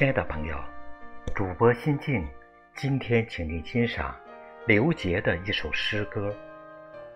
[0.00, 0.58] 亲爱的朋友，
[1.34, 2.26] 主播心静，
[2.74, 4.18] 今天请您欣赏
[4.66, 6.30] 刘杰的一首诗歌《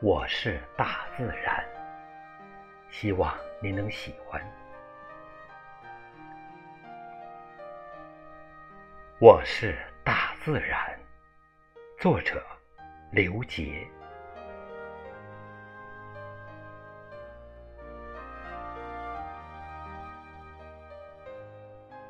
[0.02, 1.64] 我是大自然》，
[2.90, 4.38] 希望您能喜欢。
[9.18, 10.94] 我是大自然，
[11.98, 12.44] 作者
[13.10, 13.88] 刘杰。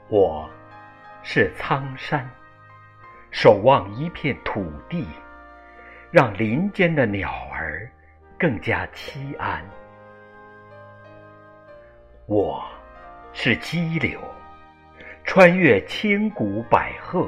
[0.08, 0.48] 我
[1.26, 2.28] 是苍山，
[3.30, 5.08] 守望一片土地，
[6.10, 7.90] 让林间的鸟儿
[8.38, 9.64] 更加栖安。
[12.26, 12.62] 我
[13.32, 14.20] 是激流，
[15.24, 17.26] 穿越千古百壑，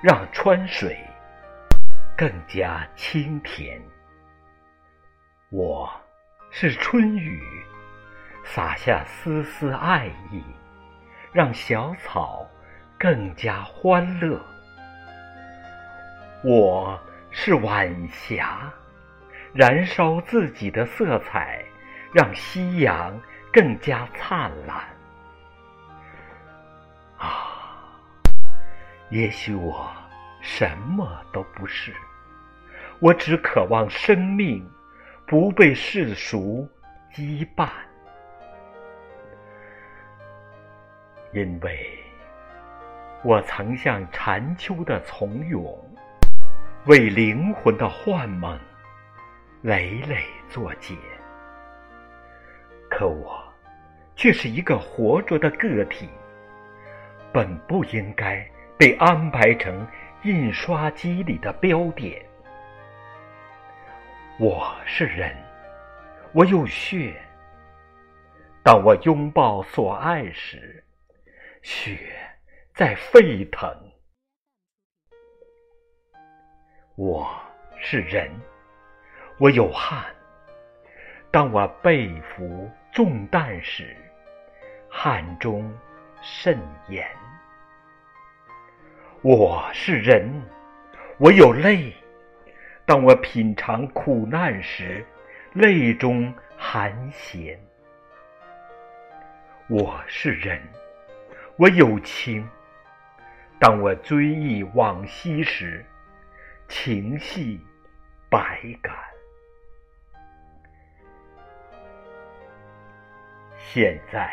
[0.00, 1.04] 让川水
[2.16, 3.82] 更加清甜。
[5.50, 5.90] 我
[6.52, 7.42] 是春雨，
[8.44, 10.40] 洒下丝丝爱意。
[11.30, 12.46] 让小草
[12.98, 14.40] 更加欢乐。
[16.42, 18.72] 我是晚霞，
[19.52, 21.64] 燃烧自己的色彩，
[22.12, 23.16] 让夕阳
[23.52, 24.84] 更加灿烂。
[27.18, 27.94] 啊，
[29.10, 29.88] 也许我
[30.40, 31.94] 什么都不是，
[32.98, 34.68] 我只渴望生命
[35.24, 36.68] 不被世俗
[37.14, 37.68] 羁绊。
[41.32, 42.02] 因为
[43.24, 45.76] 我曾像禅秋的从容，
[46.86, 48.56] 为灵魂的幻梦
[49.60, 50.96] 累累作茧。
[52.88, 53.42] 可我
[54.14, 56.08] 却是一个活着的个体，
[57.32, 59.84] 本不应该被安排成
[60.22, 62.24] 印刷机里的标点。
[64.38, 65.36] 我是人，
[66.32, 67.20] 我有血。
[68.62, 70.84] 当我拥抱所爱时，
[71.62, 71.98] 血
[72.78, 73.68] 在沸腾，
[76.94, 77.28] 我
[77.76, 78.30] 是人，
[79.38, 80.04] 我有汗。
[81.32, 83.96] 当我背负重担时，
[84.88, 85.76] 汗中
[86.22, 86.56] 渗
[86.88, 87.04] 盐。
[89.22, 90.30] 我是人，
[91.18, 91.92] 我有泪。
[92.86, 95.04] 当我品尝苦难时，
[95.54, 97.60] 泪中含咸。
[99.68, 100.62] 我是人。
[101.56, 102.48] 我有情，
[103.60, 105.84] 当我追忆往昔时，
[106.68, 107.60] 情系
[108.30, 108.94] 百感。
[113.56, 114.30] 现在，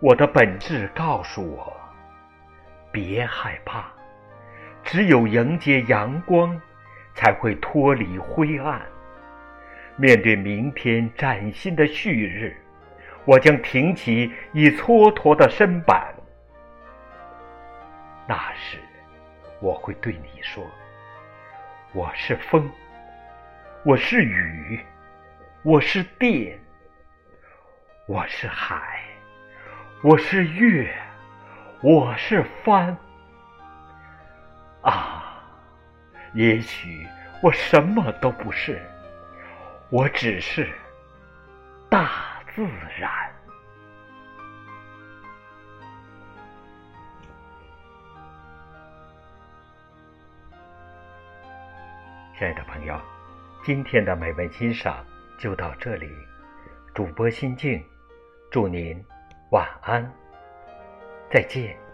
[0.00, 1.74] 我的本质告诉我：
[2.92, 3.90] 别害怕，
[4.84, 6.60] 只有迎接阳光，
[7.14, 8.82] 才会脱离灰暗。
[9.96, 12.54] 面对明天崭新的旭日，
[13.24, 16.14] 我将挺起已蹉跎的身板。
[18.28, 18.76] 那时，
[19.58, 20.62] 我会对你说
[21.94, 22.70] ：“我是风，
[23.86, 24.84] 我是雨，
[25.62, 26.60] 我是电，
[28.06, 29.00] 我是海，
[30.02, 30.94] 我是月，
[31.80, 32.94] 我是帆。”
[34.84, 35.42] 啊，
[36.34, 37.06] 也许
[37.42, 38.78] 我什么都不是，
[39.88, 40.68] 我只是
[41.88, 42.62] 大自
[42.98, 43.27] 然。
[52.38, 52.96] 亲爱的朋友，
[53.64, 55.04] 今天的美文欣赏
[55.40, 56.08] 就到这里。
[56.94, 57.84] 主播心静，
[58.48, 59.04] 祝您
[59.50, 60.08] 晚安，
[61.28, 61.87] 再见。